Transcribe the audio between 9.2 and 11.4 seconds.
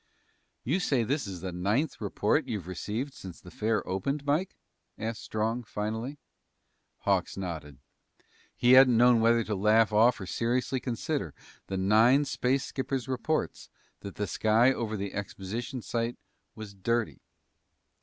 whether to laugh off or seriously consider